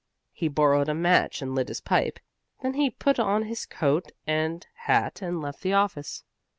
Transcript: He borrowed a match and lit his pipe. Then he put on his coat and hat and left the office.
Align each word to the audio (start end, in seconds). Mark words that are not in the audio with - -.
He 0.31 0.47
borrowed 0.47 0.89
a 0.89 0.95
match 0.95 1.43
and 1.43 1.53
lit 1.53 1.67
his 1.67 1.79
pipe. 1.79 2.17
Then 2.63 2.73
he 2.73 2.89
put 2.89 3.19
on 3.19 3.43
his 3.43 3.67
coat 3.67 4.11
and 4.25 4.65
hat 4.73 5.21
and 5.21 5.43
left 5.43 5.61
the 5.61 5.73
office. 5.73 6.23